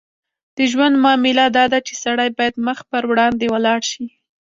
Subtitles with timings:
[0.57, 4.05] د ژوند معامله داده چې سړی باید مخ پر وړاندې ولاړ شي.